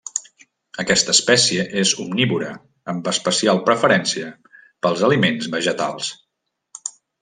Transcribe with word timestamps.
Aquesta 0.83 1.13
espècie 1.17 1.65
és 1.81 1.91
omnívora, 2.05 2.49
amb 2.95 3.11
especial 3.13 3.63
preferència 3.71 4.35
pels 4.87 5.09
aliments 5.13 5.55
vegetals. 5.59 6.13